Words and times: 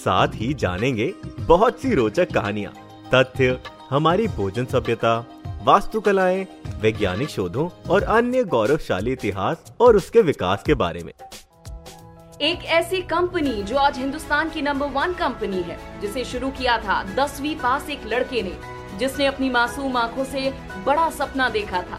साथ 0.00 0.28
ही 0.34 0.54
जानेंगे 0.54 1.12
बहुत 1.40 1.80
सी 1.80 1.94
रोचक 1.94 2.32
कहानियाँ, 2.32 2.72
तथ्य, 3.14 3.58
हमारी 3.90 4.26
भोजन 4.28 4.64
सभ्यता, 4.64 5.18
वास्तुकलाएँ, 5.64 6.46
वैज्ञानिक 6.80 7.28
शोधों 7.28 7.68
और 7.90 8.02
अन्य 8.02 8.44
गौरवशाली 8.44 9.12
इतिहास 9.12 9.72
और 9.80 9.96
उसके 9.96 10.22
विकास 10.22 10.62
के 10.62 10.74
बारे 10.74 11.02
में। 11.02 11.12
एक 12.40 12.64
ऐसी 12.64 13.02
कंपनी 13.02 13.62
जो 13.62 13.76
आज 13.76 13.98
हिंदुस्तान 13.98 14.50
की 14.50 14.62
नंबर 14.62 14.86
वन 14.86 15.12
कंपनी 15.12 15.60
है, 15.62 15.78
जिसे 16.00 16.24
शुरू 16.24 16.50
किया 16.50 16.78
था 16.78 17.02
दसवीं 17.14 17.54
पास 17.56 17.90
एक 17.90 18.06
लड़के 18.06 18.42
ने, 18.42 18.52
जिसने 18.98 19.26
अपनी 19.26 19.50
मासूम 19.50 19.96
आँखों 19.96 20.24
से 20.24 20.50
बड़ा 20.86 21.10
सपना 21.10 21.48
देखा 21.48 21.82
था। 21.82 21.98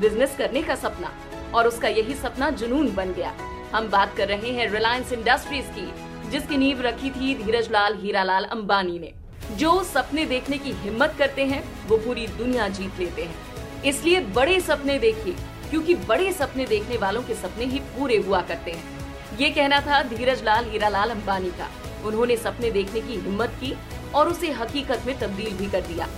बिज़नेस 0.00 0.36
करने 0.38 0.62
का 0.62 0.74
सपना, 0.74 1.10
और 1.54 1.68
उसका 1.68 1.88
यही 1.88 2.14
सपना 2.14 2.50
जुनून 2.50 2.94
बन 2.94 3.12
गया। 3.12 3.32
हम 3.74 3.88
बात 3.88 4.16
कर 4.16 4.28
रहे 4.28 4.50
हैं 4.50 4.70
रिलायंस 4.70 5.12
इंडस्ट्रीज़ 5.12 5.66
की। 5.66 6.11
जिसकी 6.32 6.56
नींव 6.56 6.80
रखी 6.80 7.10
थी 7.10 7.34
धीरज 7.34 7.70
लाल 7.70 7.96
हीरालाल 7.96 8.44
अंबानी 8.44 8.98
ने। 8.98 9.12
जो 9.56 9.82
सपने 9.84 10.24
देखने 10.26 10.58
की 10.58 10.72
हिम्मत 10.72 11.14
करते 11.18 11.44
हैं, 11.44 11.62
वो 11.88 11.96
पूरी 11.96 12.26
दुनिया 12.26 12.68
जीत 12.68 12.98
लेते 12.98 13.22
हैं। 13.22 13.82
इसलिए 13.82 14.20
बड़े 14.20 14.60
सपने 14.60 14.98
देखिए, 14.98 15.34
क्योंकि 15.70 15.94
बड़े 15.94 16.32
सपने 16.32 16.66
देखने 16.66 16.96
वालों 16.96 17.22
के 17.22 17.34
सपने 17.34 17.64
ही 17.64 17.78
पूरे 17.78 18.16
हुआ 18.16 18.40
करते 18.42 18.70
हैं। 18.70 19.36
ये 19.38 19.50
कहना 19.50 19.80
था 19.80 20.02
धीरज 20.02 20.42
लाल 20.44 20.64
हीरालाल 20.64 21.10
अंबानी 21.10 21.50
का। 21.50 21.68
उन्होंने 22.04 22.36
सपने 22.36 22.70
देखने 22.70 23.00
की 23.00 23.16
हिम्मत 23.16 23.50
की 23.60 23.74
और 24.14 24.28
उसे 24.28 24.50
हकीकत 24.52 25.02
में 25.06 25.18
तब्दील 25.18 25.52
भी 25.56 25.66
कर 25.66 25.80
दिया। 25.80 26.08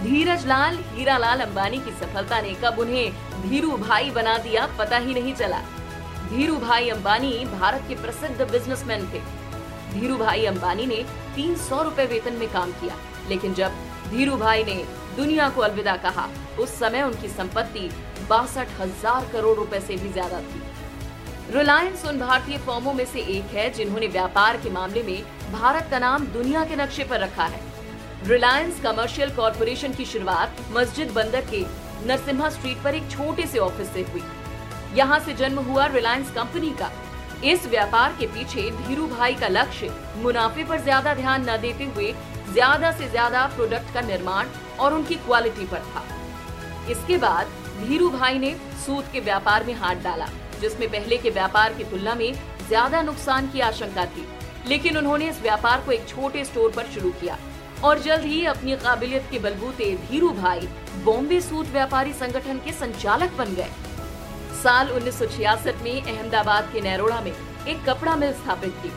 धीरज 0.00 0.46
लाल 0.46 0.78
हीरालाल 0.92 1.40
अंबानी 1.40 1.78
की 1.78 1.90
सफलता 2.00 2.40
ने 2.40 2.54
कब 2.64 2.78
उन्हें 2.78 3.12
धीरू 3.42 3.76
भाई 3.78 4.10
बना 4.10 4.38
दिया, 4.38 4.66
पता 4.78 4.96
ही 4.96 5.14
नहीं 5.14 5.34
चला। 5.34 5.60
धीरू 6.28 6.56
भाई 6.56 6.88
अंबानी 6.88 7.44
भारत 7.52 7.84
के 7.88 7.94
प्रसिद्ध 7.94 8.50
बिजनेसमैन 8.50 9.08
थे। 9.14 9.41
धीरू 9.92 10.16
भाई 10.16 10.44
अम्बानी 10.46 10.86
ने 10.86 11.02
तीन 11.34 11.56
सौ 11.58 11.82
रूपए 11.82 12.06
वेतन 12.06 12.34
में 12.34 12.48
काम 12.52 12.72
किया। 12.72 12.96
लेकिन 13.28 13.54
जब 13.54 13.72
धीरू 14.10 14.36
भाई 14.36 14.64
ने 14.64 14.74
दुनिया 15.16 15.48
को 15.48 15.60
अलविदा 15.60 15.96
कहा, 15.98 16.28
उस 16.60 16.78
समय 16.78 17.02
उनकी 17.02 17.28
संपत्ति 17.30 17.88
बासठ 18.28 18.68
हज़ार 18.80 19.28
करोड़ 19.32 19.56
रुपए 19.56 19.80
से 19.80 19.96
भी 19.96 20.12
ज़्यादा 20.12 20.40
थी। 20.42 20.62
रिलायंस 21.50 22.04
उन 22.06 22.18
भारतीय 22.18 22.58
फर्मों 22.58 22.92
में 22.94 23.04
से 23.04 23.20
एक 23.30 23.54
है 23.54 23.68
जिन्होंने 23.70 24.06
व्यापार 24.08 24.56
के 24.56 24.70
मामले 24.70 25.02
में 25.02 25.22
भारत 25.52 25.88
का 25.90 25.98
नाम 25.98 26.26
दुनिया 26.28 26.64
के 26.64 26.76
नक्शे 26.76 27.04
पर 27.04 27.20
रखा 27.20 27.44
है। 27.44 27.60
रिलायंस 28.26 28.80
कमर्शियल 28.80 29.30
कॉरपोरेशन 29.36 29.92
की 29.92 30.04
शुरुआत 30.04 30.56
मस्जिद 30.72 31.10
बंदर 31.12 31.44
के 31.50 31.64
नरसिम्हा 32.06 32.50
स्ट्रीट 32.50 32.82
पर 32.84 32.94
एक 32.94 33.10
छोटे 33.10 33.46
से 33.46 33.58
ऑफ़िस 33.58 33.92
से 33.92 34.02
हुई। 34.02 34.22
यहाँ 34.94 35.18
से 35.20 35.32
जन्म 35.34 35.58
हुआ 35.62 35.86
रिलायंस 35.88 36.30
कंपनी 36.30 36.70
का। 36.72 36.90
इस 37.44 37.66
व्यापार 37.66 38.14
के 38.18 38.26
पीछे 38.26 38.62
धीरू 38.78 39.06
भाई 39.08 39.34
का 39.34 39.48
लक्ष्य 39.48 39.90
मुनाफे 40.16 40.64
पर 40.64 40.80
ज़्यादा 40.80 41.14
ध्यान 41.14 41.48
न 41.50 41.56
देते 41.60 41.84
हुए 41.86 42.12
ज़्यादा 42.52 42.92
से 42.92 43.08
ज़्यादा 43.08 43.46
प्रोडक्ट 43.54 43.92
का 43.94 44.00
निर्माण 44.00 44.48
और 44.80 44.94
उनकी 44.94 45.14
क्वालिटी 45.16 45.66
पर 45.66 45.80
था। 45.86 46.04
इसके 46.90 47.16
बाद 47.18 47.46
धीरू 47.80 48.10
भाई 48.10 48.38
ने 48.38 48.54
सूत 48.86 49.10
के 49.12 49.20
व्यापार 49.20 49.64
में 49.64 49.74
हाथ 49.74 50.02
डाला, 50.04 50.28
जिसमें 50.60 50.88
पहले 50.88 51.16
के 51.18 51.30
व्यापार 51.30 51.74
की 51.74 51.84
तुलना 51.84 52.14
में 52.14 52.32
ज़्यादा 52.68 53.02
नुकसान 53.02 53.50
की 53.50 53.60
आशंका 53.62 54.04
थी। 54.06 54.26
लेकिन 54.68 54.96
उन्होंने 54.96 55.28
इस 55.28 55.40
व्यापार 55.42 55.80
को 55.86 55.92
एक 55.92 56.08
छोटे 56.08 56.44
स्टोर 56.44 56.72
पर 56.72 56.86
शुरू 56.94 57.10
किया 57.20 57.38
और 57.84 57.98
जल्द 58.00 58.24
ही 58.24 58.44
अपनी 58.46 58.76
काबिलियत 58.78 59.26
के 59.30 59.38
बलबूते 59.38 59.94
धीरू 60.10 60.28
भाई 60.32 60.68
बॉम्बे 61.04 61.40
सूट 61.40 61.66
व्यापारी 61.72 62.12
संगठन 62.14 62.58
के 62.64 62.72
संचालक 62.74 63.32
बन 63.38 63.54
गए। 63.54 63.70
साल 64.62 64.88
1966 64.90 65.82
में 65.82 66.02
अहमदाबाद 66.02 66.68
के 66.72 66.80
नैरोड़ा 66.80 67.20
में 67.20 67.32
एक 67.32 67.84
कपड़ा 67.84 68.14
मिल 68.16 68.32
स्थापित 68.32 68.74
की। 68.82 68.92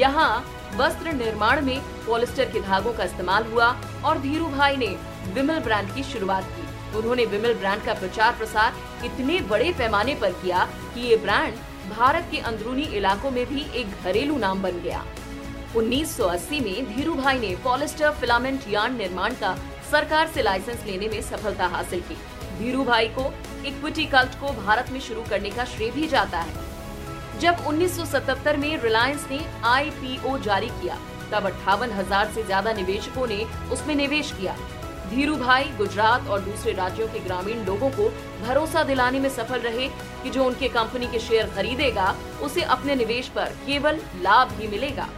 यहाँ 0.00 0.30
वस्त्र 0.76 1.12
निर्माण 1.12 1.60
में 1.64 1.78
पॉलिस्टर 2.06 2.50
के 2.52 2.60
धागों 2.60 2.92
का 2.92 3.04
इस्तेमाल 3.04 3.44
हुआ 3.44 3.68
और 4.04 4.18
धीरू 4.18 4.46
भाई 4.48 4.76
ने 4.76 4.88
विमल 5.34 5.60
ब्रांड 5.60 5.94
की 5.94 6.02
शुरुआत 6.02 6.50
की। 6.50 6.96
उन्होंने 6.98 7.24
विमल 7.26 7.54
ब्रांड 7.54 7.82
का 7.82 7.94
प्रचार 7.94 8.36
प्रसार 8.38 8.74
इतने 9.04 9.40
बड़े 9.48 9.72
पैमाने 9.78 10.14
पर 10.14 10.32
किया 10.42 10.64
कि 10.94 11.00
ये 11.00 11.16
ब्रांड 11.16 11.54
भारत 11.90 12.28
के 12.30 12.38
अंदरूनी 12.42 12.84
इलाकों 12.98 13.30
में 13.30 13.44
भी 13.46 13.66
एक 13.74 14.04
घरेलू 14.04 14.38
नाम 14.38 14.62
बन 14.62 14.80
गया। 14.82 15.04
1980 15.76 16.60
में 16.60 16.94
धीरू 16.94 17.14
भाई 17.14 17.38
ने 17.38 17.56
पॉलिस्टर 17.64 18.10
फिलामेंट 18.20 18.68
यार्न 18.68 18.96
निर्माण 18.96 19.34
का 19.34 19.56
सरकार 19.90 20.28
से 20.28 20.42
लाइसेंस 20.42 20.84
लेने 20.86 21.08
में 21.08 21.20
सफलता 21.22 21.66
हासिल 21.66 22.00
की। 22.00 22.16
धीरू 22.58 22.84
भाई 22.84 23.08
को 23.08 23.32
इक्विटी 23.66 24.06
कल्ट 24.06 24.40
को 24.40 24.52
भारत 24.52 24.90
में 24.90 25.00
शुरू 25.00 25.22
करने 25.22 25.50
का 25.50 25.64
श्रेय 25.64 25.90
भी 25.90 26.06
जाता 26.06 26.38
है। 26.38 26.64
जब 27.40 27.56
1977 27.66 28.56
में 28.56 28.82
रिलायंस 28.82 29.26
ने 29.30 29.40
आईपीओ 29.64 30.38
जारी 30.38 30.68
किया, 30.68 30.98
तब 31.32 31.46
अट्ठावन 31.46 31.90
हज़ार 31.90 32.26
ऐसी 32.26 32.42
ज़्यादा 32.42 32.72
निवेशकों 32.72 33.26
ने 33.26 33.44
उसमें 33.72 33.94
निवेश 33.94 34.32
किया। 34.32 34.56
धीरू 35.10 35.36
भाई 35.36 35.64
गुजरात 35.64 36.28
और 36.28 36.40
दूसरे 36.40 36.72
राज्यों 36.72 37.08
के 37.08 37.18
ग्रामीण 37.18 37.64
लोगों 37.64 37.90
को 37.90 38.08
भरोसा 38.46 38.82
दिलाने 38.82 39.20
में 39.20 39.28
सफल 39.28 39.58
रहे 39.58 39.88
कि 40.22 40.30
जो 40.30 40.44
उनके 40.44 40.68
कंपनी 40.68 41.06
के 41.06 41.18
शेयर 41.18 41.46
खरीदेगा, 41.46 42.14
उसे 42.42 42.62
अपने 42.62 42.94
निवेश 42.94 43.28
पर 43.28 43.52
केवल 43.66 44.00
लाभ 44.22 44.60
ही 44.60 44.68
मिलेगा। 44.68 45.08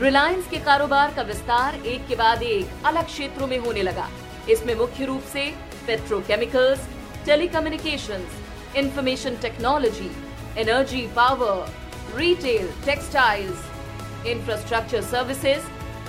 रिलायंस 0.00 0.48
के 0.48 0.56
कारोबार 0.56 1.14
का 1.14 1.22
विस्तार 1.22 1.74
एक 1.74 2.06
के 2.06 2.16
बाद 2.16 2.42
एक 2.42 2.86
अलग 2.86 3.04
क्षेत्रों 3.04 3.46
में 3.46 3.58
होने 3.58 3.82
लगा। 3.82 4.08
इसमें 4.50 4.74
मुख्य 4.74 5.04
रूप 5.04 5.22
से 5.22 5.54
petrochemicals 5.86 6.86
telecommunications, 7.26 8.36
information 8.76 9.36
technology 9.42 10.10
energy 10.58 11.06
power 11.16 12.18
retail 12.18 12.68
textiles 12.86 14.26
infrastructure 14.28 15.02
services 15.04 15.64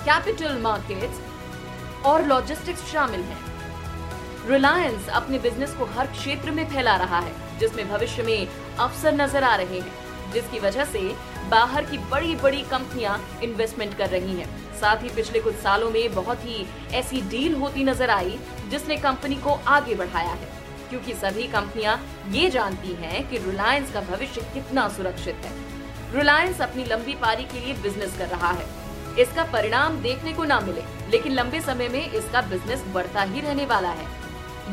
capital 0.06 0.58
markets 0.62 2.06
और 2.06 2.26
लॉजिस्टिक्स 2.28 2.92
शामिल 2.92 3.22
हैं। 3.22 3.44
रिलायंस 4.50 5.08
अपने 5.20 5.40
बिज़नेस 5.40 5.74
को 5.74 5.86
हर 5.94 6.08
क्षेत्र 6.08 6.52
में 6.52 6.66
फैला 6.70 6.96
रहा 6.98 7.20
है 7.20 7.60
जिसमें 7.60 7.90
भविष्य 7.90 8.24
में 8.24 8.48
अवसर 8.80 9.14
नज़र 9.14 9.44
आ 9.44 9.56
रहे 9.56 9.80
हैं 9.80 10.32
जिसकी 10.34 10.60
वजह 10.60 10.86
से 10.86 11.00
बाहर 11.50 11.86
की 11.86 11.98
बड़ी 12.12 12.36
बड़ी 12.36 12.62
कंपनियाँ 12.62 13.20
इन्वेस्टमेंट 13.44 13.94
कर 13.98 14.10
रही 14.10 14.36
हैं। 14.36 14.48
साथ 14.76 15.04
ही 15.04 15.10
पिछले 15.10 15.40
कुछ 15.40 15.56
सालों 15.56 15.90
में 15.90 16.14
बहुत 16.14 16.46
ही 16.46 16.66
ऐसी 16.94 17.22
डील 17.22 17.56
होती 17.56 17.84
नज़र 17.84 18.10
आई, 18.10 18.38
जिसने 18.70 18.98
कंपनी 18.98 19.36
को 19.36 19.60
आगे 19.68 19.96
बढ़ाया 19.96 20.32
है। 20.32 20.54
क्योंकि 20.90 21.14
सभी 21.14 21.44
कंपनियाँ 21.48 22.00
ये 22.32 22.50
जानती 22.50 22.94
हैं 22.94 23.28
कि 23.30 23.38
रिलायंस 23.38 23.92
का 23.92 24.02
भविष्य 24.02 24.42
कितना 24.54 24.88
सुरक्षित 24.88 25.46
है। 25.46 25.54
रिलायंस 26.16 26.62
अपनी 26.62 26.84
लंबी 26.84 27.14
पारी 27.14 27.44
के 27.44 27.60
लिए 27.60 27.74
बिज़नेस 27.74 28.18
कर 28.18 28.28
रहा 28.28 28.52
है। 28.52 28.66
इसका 29.20 29.44
परिणाम 29.44 30.02
देखने 30.02 30.34
को 30.34 30.44
ना 30.44 30.60
मिले, 30.60 30.82
लेकिन 31.12 31.34
लंबे 31.34 31.62
समय 31.62 31.90
में 31.90 32.12
इसका 32.12 32.42
बिज़नेस 32.42 32.84
बढ़ता 32.94 33.22
ही 33.24 33.42
रहने 33.42 33.66
वाला 33.66 33.90
है। 33.90 34.08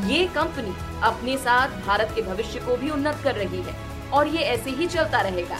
ये 0.09 0.25
कंपनी 0.35 0.75
अपने 1.03 1.37
साथ 1.37 1.79
भारत 1.85 2.11
के 2.15 2.21
भविष्य 2.21 2.59
को 2.59 2.77
भी 2.77 2.89
उन्नत 2.89 3.21
कर 3.23 3.35
रही 3.35 3.61
है, 3.61 3.75
और 4.11 4.27
ये 4.27 4.43
ऐसे 4.45 4.69
ही 4.69 4.87
चलता 4.87 5.21
रहेगा। 5.21 5.59